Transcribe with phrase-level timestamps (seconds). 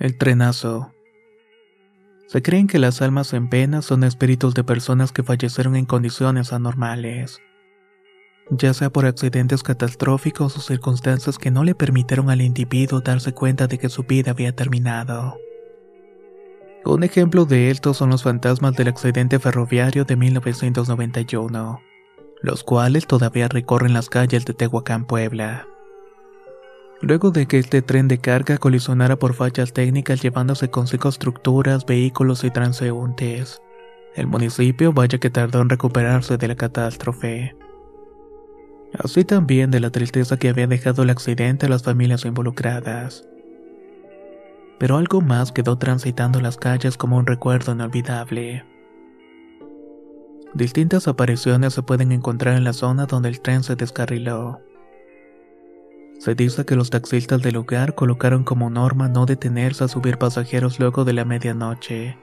[0.00, 0.94] El trenazo.
[2.26, 6.54] Se creen que las almas en pena son espíritus de personas que fallecieron en condiciones
[6.54, 7.38] anormales,
[8.48, 13.66] ya sea por accidentes catastróficos o circunstancias que no le permitieron al individuo darse cuenta
[13.66, 15.36] de que su vida había terminado.
[16.86, 21.82] Un ejemplo de esto son los fantasmas del accidente ferroviario de 1991,
[22.40, 25.69] los cuales todavía recorren las calles de Tehuacán, Puebla.
[27.02, 32.44] Luego de que este tren de carga colisionara por fallas técnicas llevándose consigo estructuras, vehículos
[32.44, 33.62] y transeúntes,
[34.14, 37.56] el municipio vaya que tardó en recuperarse de la catástrofe.
[38.98, 43.24] Así también de la tristeza que había dejado el accidente a las familias involucradas.
[44.78, 48.64] Pero algo más quedó transitando las calles como un recuerdo inolvidable.
[50.52, 54.60] Distintas apariciones se pueden encontrar en la zona donde el tren se descarriló.
[56.20, 60.78] Se dice que los taxistas del lugar colocaron como norma no detenerse a subir pasajeros
[60.78, 62.18] luego de la medianoche,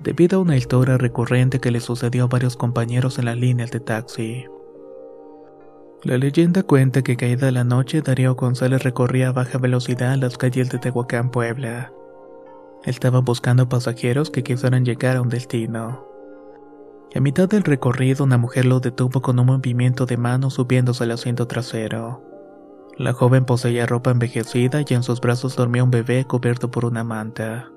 [0.00, 3.80] debido a una historia recurrente que le sucedió a varios compañeros en las líneas de
[3.80, 4.46] taxi.
[6.04, 10.70] La leyenda cuenta que caída la noche Darío González recorría a baja velocidad las calles
[10.70, 11.92] de Tehuacán, Puebla.
[12.84, 16.06] Estaba buscando pasajeros que quisieran llegar a un destino.
[17.12, 21.10] A mitad del recorrido una mujer lo detuvo con un movimiento de mano subiéndose al
[21.10, 22.33] asiento trasero.
[22.96, 27.02] La joven poseía ropa envejecida y en sus brazos dormía un bebé cubierto por una
[27.02, 27.72] manta.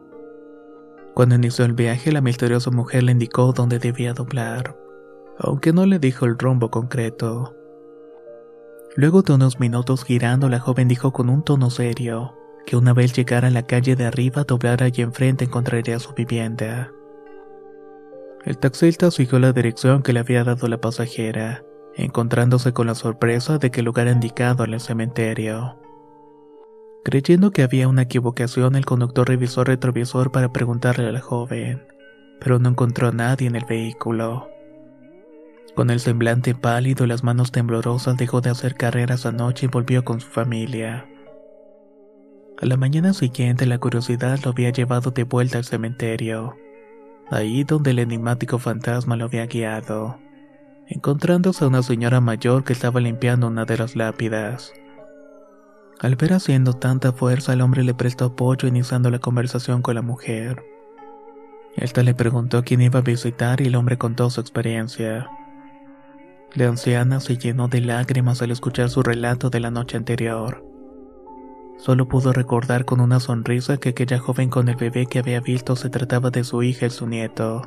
[1.15, 4.77] Cuando inició el viaje, la misteriosa mujer le indicó dónde debía doblar,
[5.39, 7.55] aunque no le dijo el rumbo concreto.
[8.95, 12.35] Luego de unos minutos girando, la joven dijo con un tono serio
[12.67, 16.91] que una vez llegara a la calle de arriba, doblara y enfrente encontraría su vivienda.
[18.45, 21.63] El taxista siguió la dirección que le había dado la pasajera
[21.97, 25.79] encontrándose con la sorpresa de que el lugar indicado era el cementerio.
[27.03, 31.83] Creyendo que había una equivocación, el conductor revisó el retrovisor para preguntarle a la joven,
[32.39, 34.49] pero no encontró a nadie en el vehículo.
[35.73, 40.03] Con el semblante pálido y las manos temblorosas dejó de hacer carreras anoche y volvió
[40.03, 41.07] con su familia.
[42.61, 46.55] A la mañana siguiente la curiosidad lo había llevado de vuelta al cementerio,
[47.29, 50.26] ahí donde el enigmático fantasma lo había guiado
[50.87, 54.73] encontrándose a una señora mayor que estaba limpiando una de las lápidas.
[55.99, 60.01] Al ver haciendo tanta fuerza, el hombre le prestó apoyo iniciando la conversación con la
[60.01, 60.63] mujer.
[61.75, 65.27] Esta le preguntó quién iba a visitar y el hombre contó su experiencia.
[66.53, 70.63] La anciana se llenó de lágrimas al escuchar su relato de la noche anterior.
[71.77, 75.75] Solo pudo recordar con una sonrisa que aquella joven con el bebé que había visto
[75.75, 77.63] se trataba de su hija y su nieto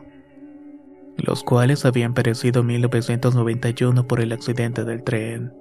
[1.21, 5.53] los cuales habían perecido en 1991 por el accidente del tren.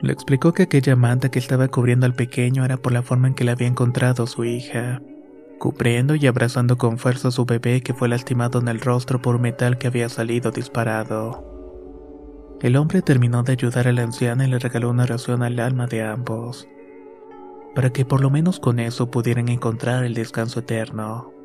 [0.00, 3.34] Le explicó que aquella manta que estaba cubriendo al pequeño era por la forma en
[3.34, 5.00] que le había encontrado su hija,
[5.58, 9.36] cubriendo y abrazando con fuerza a su bebé que fue lastimado en el rostro por
[9.36, 11.56] un metal que había salido disparado.
[12.60, 15.86] El hombre terminó de ayudar a la anciana y le regaló una oración al alma
[15.86, 16.68] de ambos,
[17.74, 21.35] para que por lo menos con eso pudieran encontrar el descanso eterno.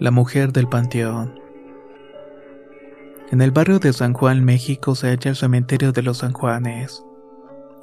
[0.00, 1.40] La mujer del panteón.
[3.32, 7.02] En el barrio de San Juan, México, se halla el cementerio de los San Juanes,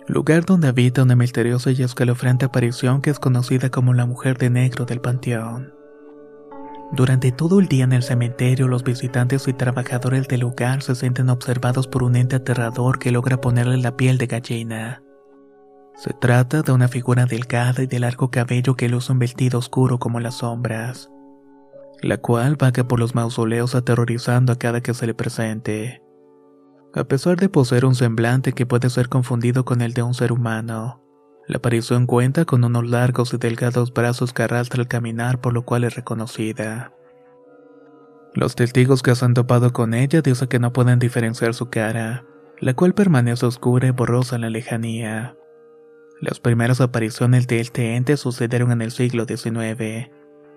[0.07, 4.49] lugar donde habita una misteriosa y escalofriante aparición que es conocida como la mujer de
[4.49, 5.73] negro del panteón.
[6.93, 11.29] Durante todo el día en el cementerio, los visitantes y trabajadores del lugar se sienten
[11.29, 15.03] observados por un ente aterrador que logra ponerle la piel de gallina.
[15.97, 19.99] Se trata de una figura delgada y de largo cabello que luce un vestido oscuro
[19.99, 21.09] como las sombras,
[22.01, 26.01] la cual vaga por los mausoleos aterrorizando a cada que se le presente.
[26.93, 30.31] A pesar de poseer un semblante que puede ser confundido con el de un ser
[30.31, 31.01] humano,
[31.47, 35.63] la aparición cuenta con unos largos y delgados brazos que arrastra al caminar por lo
[35.63, 36.93] cual es reconocida.
[38.33, 42.25] Los testigos que se han topado con ella dicen que no pueden diferenciar su cara,
[42.59, 45.37] la cual permanece oscura y borrosa en la lejanía.
[46.19, 50.09] Las primeras apariciones de este ente sucedieron en el siglo XIX,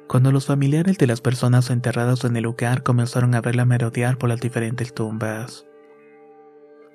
[0.08, 4.30] cuando los familiares de las personas enterradas en el lugar comenzaron a verla merodear por
[4.30, 5.66] las diferentes tumbas.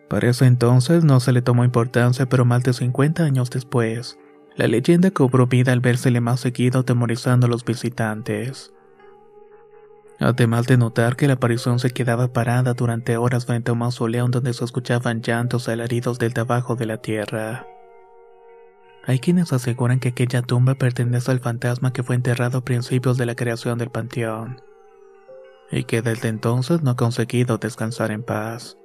[0.09, 4.17] Para ese entonces no se le tomó importancia, pero más de 50 años después,
[4.55, 8.73] la leyenda cobró vida al vérsele más seguido atemorizando a los visitantes.
[10.19, 14.27] Además de notar que la aparición se quedaba parada durante horas frente a un mausoleo
[14.27, 17.65] donde se escuchaban llantos alaridos del abajo de la tierra.
[19.05, 23.25] Hay quienes aseguran que aquella tumba pertenece al fantasma que fue enterrado a principios de
[23.25, 24.61] la creación del panteón,
[25.71, 28.77] y que desde entonces no ha conseguido descansar en paz.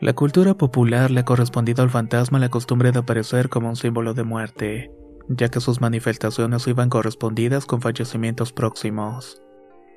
[0.00, 4.14] La cultura popular le ha correspondido al fantasma la costumbre de aparecer como un símbolo
[4.14, 4.90] de muerte,
[5.28, 9.42] ya que sus manifestaciones iban correspondidas con fallecimientos próximos,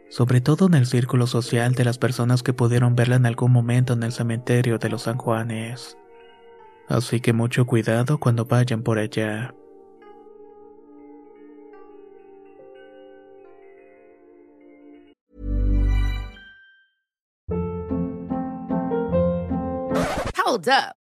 [0.10, 3.94] sobre todo en el círculo social de las personas que pudieron verla en algún momento
[3.94, 5.98] en el cementerio de los San Juanes.
[6.92, 9.56] Así que mucho cuidado cuando vayan por allá.
[20.36, 21.01] Hold up.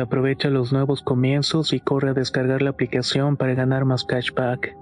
[0.00, 4.74] Aprovecha los nuevos comienzos y corre a descargar la aplicación para ganar más cashback.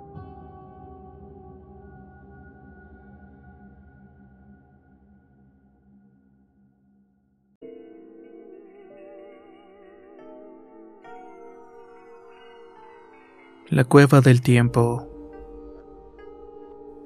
[13.70, 15.06] La Cueva del Tiempo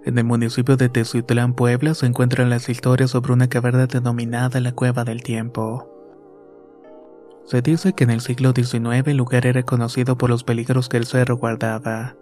[0.04, 4.72] En el municipio de Tezuitlán, Puebla, se encuentran las historias sobre una caverna denominada la
[4.72, 5.91] Cueva del Tiempo.
[7.52, 10.96] Se dice que en el siglo XIX el lugar era conocido por los peligros que
[10.96, 12.16] el cerro guardaba,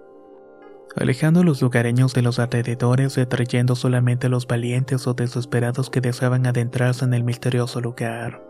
[0.97, 5.89] alejando a los lugareños de los alrededores y atrayendo solamente a los valientes o desesperados
[5.89, 8.43] que deseaban adentrarse en el misterioso lugar.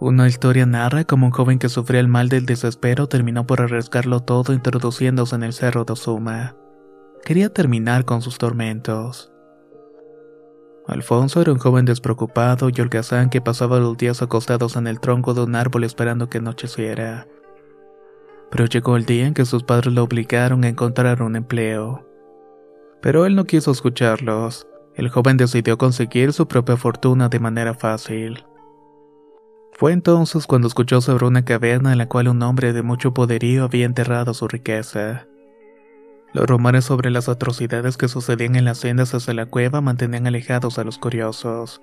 [0.00, 4.24] Una historia narra como un joven que sufría el mal del desespero terminó por arriesgarlo
[4.24, 6.56] todo introduciéndose en el cerro de Osuma.
[7.24, 9.33] Quería terminar con sus tormentos.
[10.86, 15.32] Alfonso era un joven despreocupado y holgazán que pasaba los días acostados en el tronco
[15.32, 17.26] de un árbol esperando que anocheciera.
[18.50, 22.06] Pero llegó el día en que sus padres lo obligaron a encontrar un empleo.
[23.00, 24.66] Pero él no quiso escucharlos.
[24.94, 28.44] El joven decidió conseguir su propia fortuna de manera fácil.
[29.72, 33.64] Fue entonces cuando escuchó sobre una caverna en la cual un hombre de mucho poderío
[33.64, 35.26] había enterrado su riqueza.
[36.34, 40.80] Los rumores sobre las atrocidades que sucedían en las sendas hacia la cueva mantenían alejados
[40.80, 41.80] a los curiosos.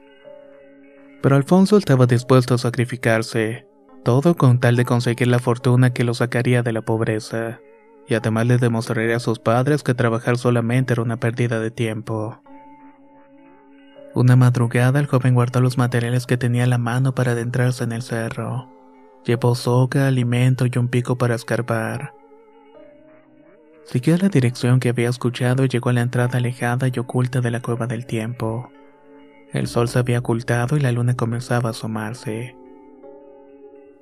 [1.22, 3.65] Pero Alfonso estaba dispuesto a sacrificarse,
[4.03, 7.62] todo con tal de conseguir la fortuna que lo sacaría de la pobreza,
[8.10, 12.41] y además le demostraría a sus padres que trabajar solamente era una pérdida de tiempo.
[14.13, 17.93] Una madrugada el joven guardó los materiales que tenía a la mano para adentrarse en
[17.93, 18.70] el cerro.
[19.24, 22.21] Llevó soga, alimento y un pico para escarbar.
[23.86, 27.52] Siguió la dirección que había escuchado y llegó a la entrada alejada y oculta de
[27.52, 28.70] la cueva del tiempo.
[29.52, 32.56] El sol se había ocultado y la luna comenzaba a asomarse.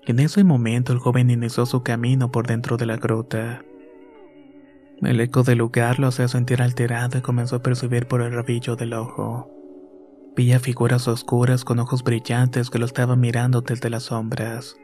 [0.05, 3.63] En ese momento el joven inició su camino por dentro de la gruta.
[5.01, 8.75] El eco del lugar lo hacía sentir alterado y comenzó a percibir por el rabillo
[8.75, 9.49] del ojo.
[10.35, 14.77] Veía figuras oscuras con ojos brillantes que lo estaban mirando desde las sombras.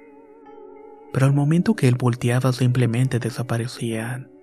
[1.13, 4.34] Pero al momento que él volteaba simplemente desaparecían.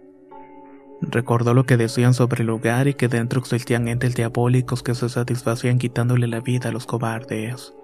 [1.03, 5.09] Recordó lo que decían sobre el lugar y que dentro existían entes diabólicos que se
[5.09, 7.75] satisfacían quitándole la vida a los cobardes.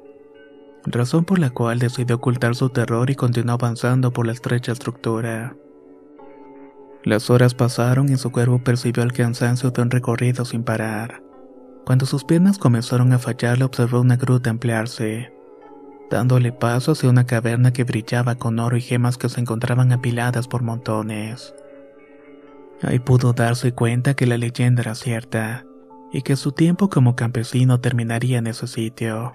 [0.85, 5.57] Razón por la cual decidió ocultar su terror y continuó avanzando por la estrecha estructura.
[7.03, 11.23] Las horas pasaron y su cuerpo percibió el cansancio de un recorrido sin parar.
[11.85, 15.33] Cuando sus piernas comenzaron a fallar, observó una gruta emplearse,
[16.11, 20.47] dándole paso hacia una caverna que brillaba con oro y gemas que se encontraban apiladas
[20.49, 21.55] por montones.
[22.83, 25.65] Ahí pudo darse cuenta que la leyenda era cierta,
[26.13, 29.35] y que su tiempo como campesino terminaría en ese sitio.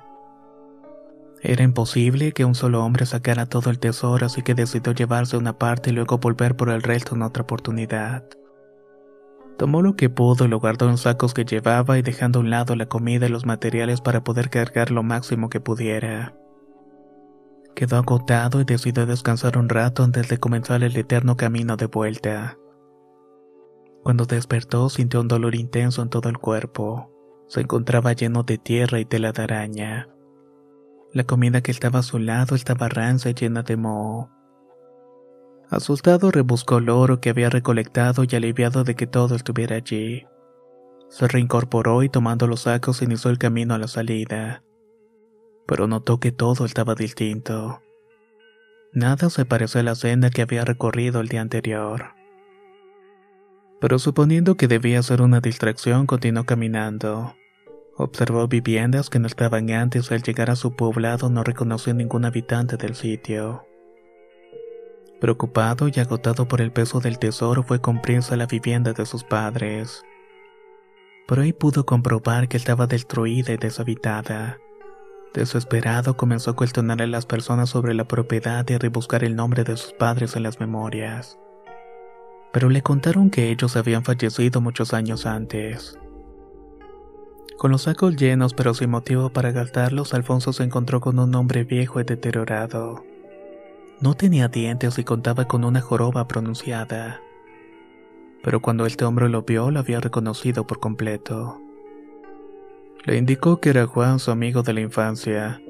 [1.42, 5.58] Era imposible que un solo hombre sacara todo el tesoro, así que decidió llevarse una
[5.58, 8.24] parte y luego volver por el resto en otra oportunidad.
[9.58, 12.50] Tomó lo que pudo y lo guardó en sacos que llevaba y dejando a un
[12.50, 16.34] lado la comida y los materiales para poder cargar lo máximo que pudiera.
[17.76, 22.58] Quedó agotado y decidió descansar un rato antes de comenzar el eterno camino de vuelta.
[24.04, 27.10] Cuando despertó sintió un dolor intenso en todo el cuerpo.
[27.48, 30.10] Se encontraba lleno de tierra y tela de araña.
[31.14, 34.30] La comida que estaba a su lado estaba rancia y llena de moho.
[35.70, 40.26] Asustado rebuscó el oro que había recolectado y aliviado de que todo estuviera allí.
[41.10, 44.64] Se reincorporó y tomando los sacos inició el camino a la salida.
[45.66, 47.82] Pero notó que todo estaba distinto.
[48.92, 52.23] Nada se pareció a la senda que había recorrido el día anterior.
[53.84, 57.36] Pero suponiendo que debía ser una distracción, continuó caminando.
[57.98, 62.78] Observó viviendas que no estaban antes al llegar a su poblado no reconoció ningún habitante
[62.78, 63.68] del sitio.
[65.20, 68.00] Preocupado y agotado por el peso del tesoro fue con
[68.32, 70.06] a la vivienda de sus padres.
[71.28, 74.60] Pero ahí pudo comprobar que estaba destruida y deshabitada.
[75.34, 79.66] Desesperado comenzó a cuestionar a las personas sobre la propiedad y a rebuscar el nombre
[79.66, 81.38] de sus padres en las memorias.
[82.54, 86.00] Pero le contaron que ellos habían fallecido muchos años antes.
[87.58, 91.64] Con los sacos llenos pero sin motivo para gastarlos, Alfonso se encontró con un hombre
[91.64, 93.04] viejo y deteriorado.
[94.00, 97.22] No tenía dientes y contaba con una joroba pronunciada.
[98.44, 101.62] Pero cuando este hombre lo vio, lo había reconocido por completo.
[103.06, 105.62] Le indicó que era Juan, su amigo de la infancia.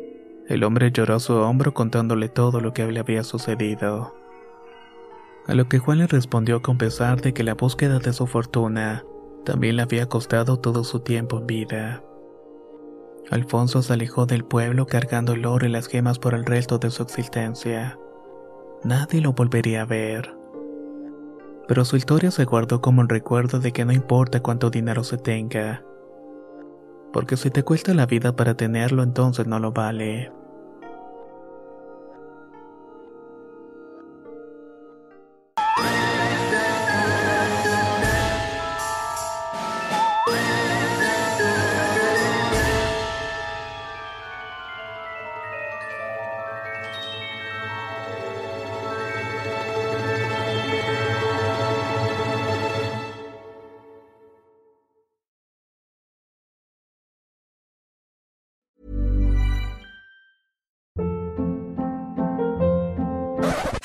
[0.49, 4.15] El hombre lloró su hombro contándole todo lo que le había sucedido.
[5.47, 9.03] A lo que Juan le respondió con pesar de que la búsqueda de su fortuna
[9.45, 12.03] también le había costado todo su tiempo en vida.
[13.29, 16.91] Alfonso se alejó del pueblo cargando el oro y las gemas por el resto de
[16.91, 17.97] su existencia
[18.83, 20.35] nadie lo volvería a ver.
[21.67, 25.17] Pero su historia se guardó como un recuerdo de que no importa cuánto dinero se
[25.17, 25.83] tenga,
[27.13, 30.31] porque si te cuesta la vida para tenerlo entonces no lo vale.